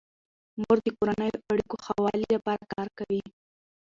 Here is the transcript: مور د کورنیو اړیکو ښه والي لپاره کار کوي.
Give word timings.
مور 0.61 0.77
د 0.85 0.87
کورنیو 0.97 1.43
اړیکو 1.51 1.75
ښه 1.83 1.93
والي 2.03 2.27
لپاره 2.35 2.63
کار 2.73 2.87
کوي. 2.97 3.21